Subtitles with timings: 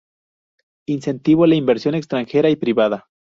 [0.87, 3.05] Incentivo la inversión extranjera y privada.